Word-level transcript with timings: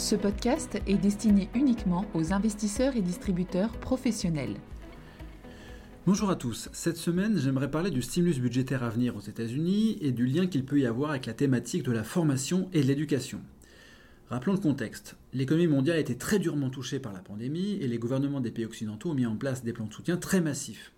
Ce 0.00 0.16
podcast 0.16 0.80
est 0.86 0.96
destiné 0.96 1.50
uniquement 1.54 2.06
aux 2.14 2.32
investisseurs 2.32 2.96
et 2.96 3.02
distributeurs 3.02 3.70
professionnels. 3.72 4.54
Bonjour 6.06 6.30
à 6.30 6.36
tous. 6.36 6.70
Cette 6.72 6.96
semaine, 6.96 7.38
j'aimerais 7.38 7.70
parler 7.70 7.90
du 7.90 8.00
stimulus 8.00 8.40
budgétaire 8.40 8.82
à 8.82 8.88
venir 8.88 9.14
aux 9.14 9.20
États-Unis 9.20 9.98
et 10.00 10.10
du 10.10 10.24
lien 10.24 10.46
qu'il 10.46 10.64
peut 10.64 10.80
y 10.80 10.86
avoir 10.86 11.10
avec 11.10 11.26
la 11.26 11.34
thématique 11.34 11.82
de 11.82 11.92
la 11.92 12.02
formation 12.02 12.70
et 12.72 12.80
de 12.80 12.86
l'éducation. 12.86 13.42
Rappelons 14.30 14.54
le 14.54 14.58
contexte. 14.58 15.16
L'économie 15.34 15.66
mondiale 15.66 15.98
a 15.98 16.00
été 16.00 16.16
très 16.16 16.38
durement 16.38 16.70
touchée 16.70 16.98
par 16.98 17.12
la 17.12 17.20
pandémie 17.20 17.74
et 17.74 17.86
les 17.86 17.98
gouvernements 17.98 18.40
des 18.40 18.50
pays 18.50 18.64
occidentaux 18.64 19.10
ont 19.10 19.14
mis 19.14 19.26
en 19.26 19.36
place 19.36 19.62
des 19.62 19.74
plans 19.74 19.86
de 19.86 19.92
soutien 19.92 20.16
très 20.16 20.40
massifs. 20.40 20.92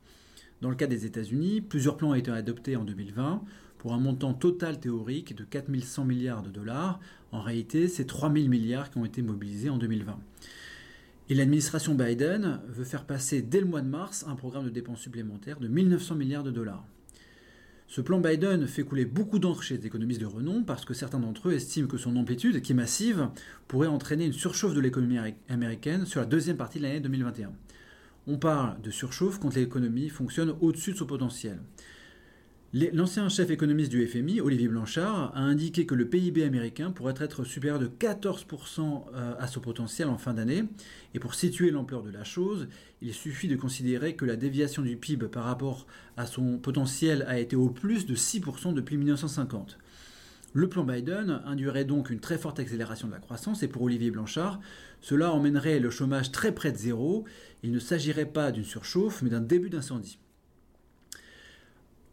Dans 0.61 0.71
le 0.71 0.77
cas 0.77 0.87
des 0.87 1.07
États-Unis, 1.07 1.61
plusieurs 1.61 1.97
plans 1.97 2.11
ont 2.11 2.15
été 2.15 2.31
adoptés 2.31 2.77
en 2.77 2.85
2020 2.85 3.43
pour 3.83 3.95
un 3.95 3.99
montant 3.99 4.33
total 4.33 4.79
théorique 4.79 5.35
de 5.35 5.43
4100 5.43 6.05
milliards 6.05 6.45
de 6.45 6.51
dollars. 6.51 7.01
En 7.33 7.41
réalité, 7.41 7.89
c'est 7.89 8.05
3000 8.05 8.49
milliards 8.49 8.93
qui 8.93 8.99
ont 8.99 9.05
été 9.05 9.23
mobilisés 9.23 9.71
en 9.71 9.77
2020. 9.77 10.21
Et 11.29 11.35
l'administration 11.35 11.97
Biden 11.97 12.61
veut 12.69 12.85
faire 12.85 13.05
passer 13.05 13.43
dès 13.43 13.59
le 13.59 13.67
mois 13.67 13.81
de 13.81 13.89
mars 13.89 14.25
un 14.29 14.37
programme 14.37 14.67
de 14.67 14.71
dépenses 14.71 15.01
supplémentaires 15.01 15.59
de 15.59 15.67
1900 15.67 16.15
milliards 16.15 16.45
de 16.45 16.53
dollars. 16.53 16.87
Ce 17.89 18.01
plan 18.01 18.21
Biden 18.21 18.69
fait 18.69 18.85
couler 18.85 19.05
beaucoup 19.05 19.41
d'encre 19.41 19.65
chez 19.65 19.79
les 19.79 19.87
économistes 19.89 20.21
de 20.21 20.27
renom 20.27 20.63
parce 20.63 20.85
que 20.85 20.95
certains 20.95 21.19
d'entre 21.19 21.49
eux 21.49 21.55
estiment 21.55 21.89
que 21.89 21.99
son 21.99 22.15
amplitude, 22.15 22.63
qui 22.63 22.71
est 22.71 22.77
massive, 22.77 23.31
pourrait 23.67 23.89
entraîner 23.89 24.27
une 24.27 24.33
surchauffe 24.33 24.75
de 24.75 24.81
l'économie 24.81 25.19
américaine 25.49 26.07
sur 26.07 26.21
la 26.21 26.27
deuxième 26.27 26.57
partie 26.57 26.79
de 26.79 26.85
l'année 26.85 27.01
2021. 27.01 27.51
On 28.29 28.39
parle 28.39 28.81
de 28.81 28.93
surchauffe 28.93 29.41
quand 29.41 29.57
l'économie 29.57 30.09
fonctionne 30.09 30.55
au-dessus 30.61 30.93
de 30.93 30.99
son 30.99 31.07
potentiel. 31.07 31.59
L'ancien 32.75 33.29
chef 33.29 33.51
économiste 33.51 33.91
du 33.91 34.07
FMI, 34.07 34.41
Olivier 34.41 34.67
Blanchard, 34.67 35.37
a 35.37 35.41
indiqué 35.41 35.85
que 35.85 35.95
le 35.95 36.09
PIB 36.09 36.43
américain 36.43 36.91
pourrait 36.91 37.13
être 37.19 37.45
supérieur 37.45 37.79
de 37.79 37.87
14% 37.87 39.03
euh, 39.13 39.35
à 39.39 39.47
son 39.47 39.61
potentiel 39.61 40.09
en 40.09 40.17
fin 40.17 40.33
d'année. 40.33 40.65
Et 41.13 41.19
pour 41.19 41.35
situer 41.35 41.71
l'ampleur 41.71 42.03
de 42.03 42.11
la 42.11 42.25
chose, 42.25 42.69
il 43.03 43.13
suffit 43.13 43.47
de 43.47 43.57
considérer 43.57 44.17
que 44.17 44.25
la 44.25 44.37
déviation 44.37 44.81
du 44.81 44.97
PIB 44.97 45.29
par 45.29 45.45
rapport 45.45 45.87
à 46.17 46.25
son 46.25 46.57
potentiel 46.57 47.27
a 47.29 47.39
été 47.39 47.57
au 47.57 47.69
plus 47.69 48.07
de 48.07 48.17
6% 48.17 48.73
depuis 48.73 48.97
1950. 48.97 49.77
Le 50.55 50.67
plan 50.67 50.85
Biden 50.85 51.43
induirait 51.45 51.85
donc 51.85 52.09
une 52.09 52.21
très 52.21 52.39
forte 52.39 52.59
accélération 52.59 53.07
de 53.07 53.13
la 53.13 53.21
croissance 53.21 53.63
et 53.63 53.69
pour 53.69 53.83
Olivier 53.83 54.11
Blanchard, 54.11 54.61
cela 55.03 55.31
emmènerait 55.33 55.79
le 55.79 55.91
chômage 55.91 56.33
très 56.33 56.53
près 56.53 56.73
de 56.73 56.79
zéro. 56.79 57.25
Il 57.63 57.71
ne 57.71 57.79
s'agirait 57.79 58.25
pas 58.25 58.51
d'une 58.51 58.65
surchauffe, 58.65 59.21
mais 59.21 59.29
d'un 59.29 59.41
début 59.43 59.69
d'incendie. 59.69 60.19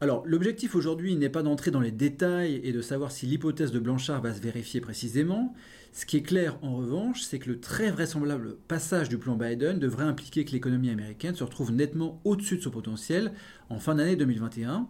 Alors, 0.02 0.23
l'objectif 0.25 0.75
aujourd'hui 0.75 1.17
n'est 1.17 1.30
pas 1.30 1.44
d'entrer 1.44 1.72
dans 1.72 1.81
les 1.81 1.92
détails 1.92 2.61
et 2.64 2.72
de 2.72 2.81
savoir 2.81 3.11
si 3.11 3.25
l'hypothèse 3.25 3.73
de 3.73 3.80
Blanchard 3.80 4.22
va 4.22 4.33
se 4.33 4.39
vérifier 4.39 4.80
précisément. 4.80 5.53
Ce 5.92 6.05
qui 6.05 6.16
est 6.16 6.22
clair 6.22 6.58
en 6.61 6.78
revanche, 6.78 7.22
c'est 7.22 7.38
que 7.38 7.50
le 7.50 7.59
très 7.59 7.92
vraisemblable 7.92 8.55
passage 8.70 9.09
du 9.09 9.17
plan 9.17 9.36
Biden 9.36 9.77
devrait 9.77 10.05
impliquer 10.05 10.45
que 10.45 10.52
l'économie 10.52 10.89
américaine 10.89 11.36
se 11.36 11.44
retrouve 11.44 11.73
nettement 11.73 12.22
au-dessus 12.23 12.55
de 12.55 12.61
son 12.61 12.72
potentiel 12.72 13.33
en 13.70 13.80
fin 13.80 13.95
d'année 13.95 14.16
2021 14.16 14.88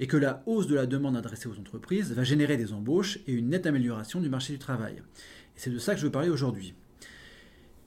et 0.00 0.08
que 0.08 0.16
la 0.16 0.42
hausse 0.46 0.66
de 0.66 0.74
la 0.74 0.86
demande 0.86 1.16
adressée 1.16 1.48
aux 1.48 1.58
entreprises 1.60 2.12
va 2.12 2.24
générer 2.24 2.56
des 2.56 2.72
embauches 2.72 3.20
et 3.28 3.32
une 3.32 3.50
nette 3.50 3.66
amélioration 3.66 4.20
du 4.20 4.28
marché 4.28 4.52
du 4.52 4.58
travail. 4.58 4.94
Et 4.94 5.60
c'est 5.60 5.70
de 5.70 5.78
ça 5.78 5.94
que 5.94 6.00
je 6.00 6.06
veux 6.06 6.12
parler 6.12 6.30
aujourd'hui. 6.30 6.74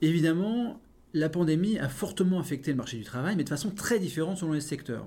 Évidemment, 0.00 0.80
la 1.12 1.28
pandémie 1.28 1.78
a 1.78 1.90
fortement 1.90 2.40
affecté 2.40 2.70
le 2.70 2.78
marché 2.78 2.96
du 2.96 3.04
travail, 3.04 3.36
mais 3.36 3.44
de 3.44 3.48
façon 3.50 3.70
très 3.72 3.98
différente 3.98 4.38
selon 4.38 4.52
les 4.52 4.62
secteurs. 4.62 5.06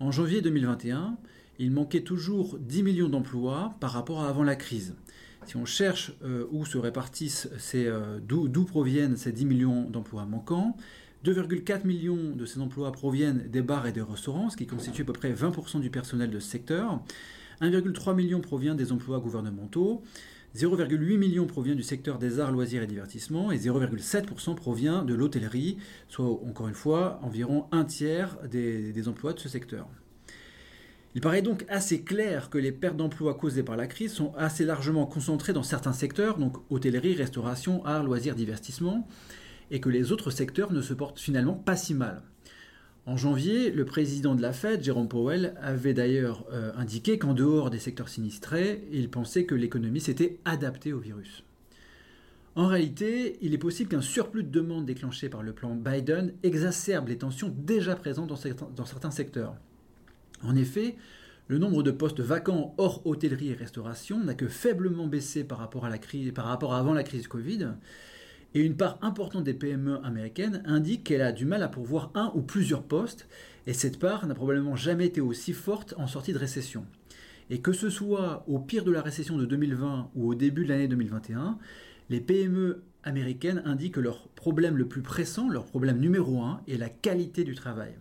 En 0.00 0.12
janvier 0.12 0.42
2021, 0.42 1.16
il 1.58 1.72
manquait 1.72 2.02
toujours 2.02 2.56
10 2.60 2.84
millions 2.84 3.08
d'emplois 3.08 3.74
par 3.80 3.90
rapport 3.90 4.20
à 4.20 4.28
avant 4.28 4.44
la 4.44 4.54
crise. 4.54 4.94
Si 5.44 5.56
on 5.56 5.64
cherche 5.64 6.12
euh, 6.22 6.46
où 6.52 6.64
se 6.64 6.78
répartissent 6.78 7.48
ces, 7.58 7.86
euh, 7.86 8.20
d'où 8.20 8.64
proviennent 8.64 9.16
ces 9.16 9.32
10 9.32 9.44
millions 9.46 9.90
d'emplois 9.90 10.24
manquants, 10.24 10.76
2,4 11.24 11.84
millions 11.84 12.36
de 12.36 12.46
ces 12.46 12.60
emplois 12.60 12.92
proviennent 12.92 13.48
des 13.48 13.62
bars 13.62 13.88
et 13.88 13.92
des 13.92 14.02
restaurants, 14.02 14.50
ce 14.50 14.56
qui 14.56 14.66
constitue 14.66 15.02
à 15.02 15.04
peu 15.04 15.12
près 15.12 15.32
20% 15.32 15.80
du 15.80 15.90
personnel 15.90 16.30
de 16.30 16.38
ce 16.38 16.48
secteur. 16.48 17.02
1,3 17.60 18.14
million 18.14 18.40
provient 18.40 18.76
des 18.76 18.92
emplois 18.92 19.18
gouvernementaux, 19.18 20.02
0,8 20.56 21.18
million 21.18 21.46
provient 21.46 21.74
du 21.74 21.82
secteur 21.82 22.18
des 22.18 22.40
arts, 22.40 22.52
loisirs 22.52 22.82
et 22.82 22.86
divertissements, 22.86 23.52
et 23.52 23.58
0,7% 23.58 24.54
provient 24.54 25.04
de 25.04 25.14
l'hôtellerie, 25.14 25.76
soit 26.08 26.24
encore 26.24 26.68
une 26.68 26.74
fois 26.74 27.20
environ 27.22 27.66
un 27.70 27.84
tiers 27.84 28.38
des, 28.50 29.08
emplois 29.08 29.34
de 29.34 29.40
ce 29.40 29.48
secteur. 29.48 29.86
Il 31.14 31.20
paraît 31.20 31.42
donc 31.42 31.64
assez 31.68 32.02
clair 32.02 32.48
que 32.48 32.58
les 32.58 32.72
pertes 32.72 32.96
d'emplois 32.96 33.34
causées 33.34 33.62
par 33.62 33.76
la 33.76 33.86
crise 33.86 34.12
sont 34.12 34.34
assez 34.36 34.64
largement 34.64 35.06
concentrées 35.06 35.52
dans 35.52 35.62
certains 35.62 35.92
secteurs, 35.92 36.38
donc 36.38 36.56
hôtellerie, 36.70 37.14
restauration, 37.14 37.84
arts, 37.84 38.04
loisirs, 38.04 38.34
divertissement, 38.34 39.06
et 39.70 39.80
que 39.80 39.88
les 39.90 40.12
autres 40.12 40.30
secteurs 40.30 40.72
ne 40.72 40.80
se 40.80 40.94
portent 40.94 41.20
finalement 41.20 41.54
pas 41.54 41.76
si 41.76 41.92
mal. 41.92 42.22
En 43.08 43.16
janvier, 43.16 43.70
le 43.70 43.86
président 43.86 44.34
de 44.34 44.42
la 44.42 44.52
Fed, 44.52 44.84
Jérôme 44.84 45.08
Powell, 45.08 45.54
avait 45.62 45.94
d'ailleurs 45.94 46.44
euh, 46.52 46.72
indiqué 46.76 47.18
qu'en 47.18 47.32
dehors 47.32 47.70
des 47.70 47.78
secteurs 47.78 48.10
sinistrés, 48.10 48.86
il 48.92 49.08
pensait 49.08 49.46
que 49.46 49.54
l'économie 49.54 50.02
s'était 50.02 50.38
adaptée 50.44 50.92
au 50.92 50.98
virus. 50.98 51.42
En 52.54 52.66
réalité, 52.66 53.38
il 53.40 53.54
est 53.54 53.58
possible 53.58 53.88
qu'un 53.88 54.02
surplus 54.02 54.42
de 54.42 54.50
demande 54.50 54.84
déclenché 54.84 55.30
par 55.30 55.42
le 55.42 55.54
plan 55.54 55.74
Biden 55.74 56.34
exacerbe 56.42 57.08
les 57.08 57.16
tensions 57.16 57.50
déjà 57.56 57.96
présentes 57.96 58.28
dans 58.28 58.84
certains 58.84 59.10
secteurs. 59.10 59.54
En 60.42 60.54
effet, 60.54 60.94
le 61.46 61.56
nombre 61.56 61.82
de 61.82 61.90
postes 61.90 62.20
vacants 62.20 62.74
hors 62.76 63.06
hôtellerie 63.06 63.52
et 63.52 63.54
restauration 63.54 64.22
n'a 64.22 64.34
que 64.34 64.48
faiblement 64.48 65.06
baissé 65.06 65.44
par 65.44 65.56
rapport 65.56 65.86
à, 65.86 65.90
par 66.34 66.44
rapport 66.44 66.74
avant 66.74 66.92
la 66.92 67.04
crise 67.04 67.26
Covid, 67.26 67.68
et 68.54 68.60
une 68.60 68.76
part 68.76 68.98
importante 69.02 69.44
des 69.44 69.54
PME 69.54 69.98
américaines 70.04 70.62
indique 70.64 71.04
qu'elle 71.04 71.22
a 71.22 71.32
du 71.32 71.44
mal 71.44 71.62
à 71.62 71.68
pourvoir 71.68 72.10
un 72.14 72.32
ou 72.34 72.42
plusieurs 72.42 72.82
postes, 72.82 73.28
et 73.66 73.72
cette 73.72 73.98
part 73.98 74.26
n'a 74.26 74.34
probablement 74.34 74.76
jamais 74.76 75.06
été 75.06 75.20
aussi 75.20 75.52
forte 75.52 75.94
en 75.98 76.06
sortie 76.06 76.32
de 76.32 76.38
récession. 76.38 76.86
Et 77.50 77.60
que 77.60 77.72
ce 77.72 77.90
soit 77.90 78.44
au 78.46 78.58
pire 78.58 78.84
de 78.84 78.92
la 78.92 79.02
récession 79.02 79.36
de 79.36 79.44
2020 79.44 80.10
ou 80.14 80.28
au 80.28 80.34
début 80.34 80.64
de 80.64 80.70
l'année 80.70 80.88
2021, 80.88 81.58
les 82.10 82.20
PME 82.20 82.82
américaines 83.04 83.62
indiquent 83.64 83.94
que 83.94 84.00
leur 84.00 84.28
problème 84.28 84.76
le 84.76 84.86
plus 84.86 85.02
pressant, 85.02 85.48
leur 85.48 85.64
problème 85.64 85.98
numéro 85.98 86.42
un, 86.42 86.60
est 86.68 86.76
la 86.76 86.88
qualité 86.88 87.44
du 87.44 87.54
travail. 87.54 87.94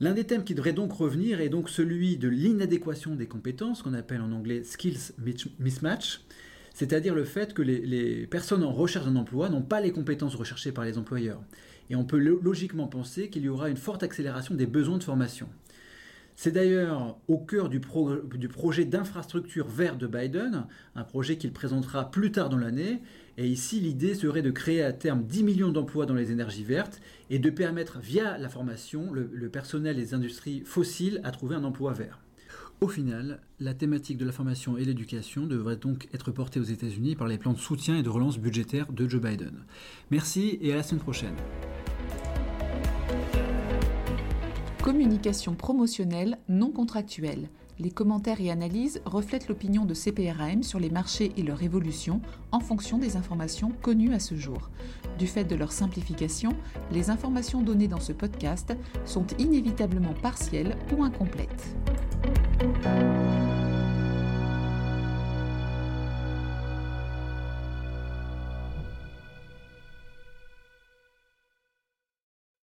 L'un 0.00 0.12
des 0.12 0.24
thèmes 0.24 0.44
qui 0.44 0.54
devrait 0.54 0.74
donc 0.74 0.92
revenir 0.92 1.40
est 1.40 1.48
donc 1.48 1.70
celui 1.70 2.18
de 2.18 2.28
l'inadéquation 2.28 3.14
des 3.14 3.26
compétences, 3.26 3.82
qu'on 3.82 3.94
appelle 3.94 4.20
en 4.20 4.32
anglais 4.32 4.62
skills 4.62 5.12
mismatch, 5.58 6.20
c'est-à-dire 6.76 7.14
le 7.14 7.24
fait 7.24 7.54
que 7.54 7.62
les, 7.62 8.26
personnes 8.26 8.62
en 8.62 8.70
recherche 8.70 9.06
d'un 9.06 9.16
emploi 9.16 9.48
n'ont 9.48 9.62
pas 9.62 9.80
les 9.80 9.92
compétences 9.92 10.34
recherchées 10.34 10.72
par 10.72 10.84
les 10.84 10.98
employeurs. 10.98 11.40
Et 11.88 11.96
on 11.96 12.04
peut 12.04 12.18
logiquement 12.18 12.86
penser 12.86 13.30
qu'il 13.30 13.44
y 13.44 13.48
aura 13.48 13.70
une 13.70 13.78
forte 13.78 14.02
accélération 14.02 14.54
des 14.54 14.66
besoins 14.66 14.98
de 14.98 15.02
formation. 15.02 15.48
C'est 16.34 16.50
d'ailleurs 16.50 17.16
au 17.28 17.38
cœur 17.38 17.70
du, 17.70 17.80
projet 17.80 18.84
d'infrastructure 18.84 19.66
vert 19.68 19.96
de 19.96 20.06
Biden, 20.06 20.66
un 20.94 21.04
projet 21.04 21.38
qu'il 21.38 21.50
présentera 21.50 22.10
plus 22.10 22.30
tard 22.30 22.50
dans 22.50 22.58
l'année. 22.58 23.00
Et 23.38 23.48
ici, 23.48 23.80
l'idée 23.80 24.14
serait 24.14 24.42
de 24.42 24.50
créer 24.50 24.82
à 24.82 24.92
terme 24.92 25.24
10 25.24 25.44
millions 25.44 25.72
d'emplois 25.72 26.04
dans 26.04 26.12
les 26.12 26.30
énergies 26.30 26.64
vertes 26.64 27.00
et 27.30 27.38
de 27.38 27.48
permettre, 27.48 28.00
via 28.00 28.36
la 28.36 28.50
formation, 28.50 29.14
le, 29.14 29.30
le 29.32 29.48
personnel 29.48 29.96
des 29.96 30.12
industries 30.12 30.60
fossiles 30.66 31.22
à 31.24 31.30
trouver 31.30 31.56
un 31.56 31.64
emploi 31.64 31.94
vert. 31.94 32.20
Au 32.82 32.88
final, 32.88 33.40
la 33.58 33.72
thématique 33.72 34.18
de 34.18 34.26
la 34.26 34.32
formation 34.32 34.76
et 34.76 34.84
l'éducation 34.84 35.46
devrait 35.46 35.76
donc 35.76 36.08
être 36.12 36.30
portée 36.30 36.60
aux 36.60 36.64
États-Unis 36.64 37.16
par 37.16 37.26
les 37.26 37.38
plans 37.38 37.54
de 37.54 37.58
soutien 37.58 37.96
et 37.96 38.02
de 38.02 38.10
relance 38.10 38.38
budgétaire 38.38 38.92
de 38.92 39.08
Joe 39.08 39.22
Biden. 39.22 39.64
Merci 40.10 40.58
et 40.60 40.74
à 40.74 40.76
la 40.76 40.82
semaine 40.82 41.00
prochaine. 41.00 41.34
Communication 44.82 45.54
promotionnelle 45.54 46.36
non 46.50 46.70
contractuelle. 46.70 47.48
Les 47.78 47.90
commentaires 47.90 48.42
et 48.42 48.50
analyses 48.50 49.00
reflètent 49.06 49.48
l'opinion 49.48 49.86
de 49.86 49.94
CPRAM 49.94 50.62
sur 50.62 50.78
les 50.78 50.90
marchés 50.90 51.32
et 51.38 51.42
leur 51.42 51.62
évolution 51.62 52.20
en 52.52 52.60
fonction 52.60 52.98
des 52.98 53.16
informations 53.16 53.72
connues 53.82 54.12
à 54.12 54.20
ce 54.20 54.34
jour. 54.34 54.70
Du 55.18 55.26
fait 55.26 55.44
de 55.44 55.56
leur 55.56 55.72
simplification, 55.72 56.52
les 56.92 57.08
informations 57.08 57.62
données 57.62 57.88
dans 57.88 58.00
ce 58.00 58.12
podcast 58.12 58.76
sont 59.06 59.26
inévitablement 59.38 60.14
partielles 60.14 60.76
ou 60.94 61.04
incomplètes. 61.04 61.74
Música 62.58 63.45